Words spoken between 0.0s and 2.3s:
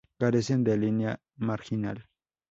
Carecen de línea marginal.